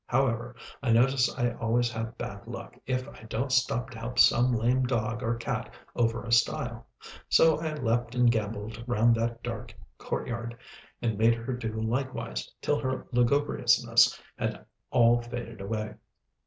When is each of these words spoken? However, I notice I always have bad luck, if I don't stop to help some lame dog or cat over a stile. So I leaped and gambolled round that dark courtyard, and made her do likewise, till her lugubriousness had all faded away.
However, 0.07 0.55
I 0.81 0.91
notice 0.91 1.31
I 1.37 1.51
always 1.53 1.91
have 1.91 2.17
bad 2.17 2.47
luck, 2.47 2.75
if 2.87 3.07
I 3.07 3.21
don't 3.29 3.51
stop 3.51 3.91
to 3.91 3.99
help 3.99 4.17
some 4.17 4.51
lame 4.51 4.87
dog 4.87 5.21
or 5.21 5.35
cat 5.35 5.71
over 5.95 6.23
a 6.23 6.31
stile. 6.31 6.87
So 7.29 7.59
I 7.59 7.75
leaped 7.75 8.15
and 8.15 8.31
gambolled 8.31 8.83
round 8.87 9.13
that 9.17 9.43
dark 9.43 9.75
courtyard, 9.99 10.57
and 11.03 11.19
made 11.19 11.35
her 11.35 11.53
do 11.53 11.79
likewise, 11.79 12.49
till 12.63 12.79
her 12.79 13.05
lugubriousness 13.11 14.19
had 14.39 14.65
all 14.89 15.21
faded 15.21 15.61
away. 15.61 15.93